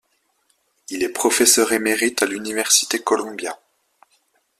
[0.89, 3.55] Il est professeur émérite à l’université Columbia.